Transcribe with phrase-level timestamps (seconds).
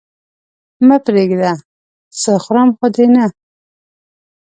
[0.87, 1.51] مه پرېږده!
[2.21, 3.25] څه خورم خو دې نه؟